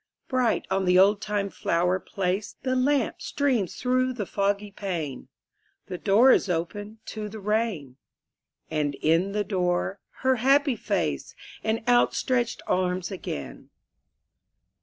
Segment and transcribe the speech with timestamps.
[0.27, 5.27] Bright on the oldtime flower place The lamp streams through the foggy pane;
[5.85, 7.97] The door is opened to the rain:
[8.71, 13.69] And in the door her happy face And outstretched arms again.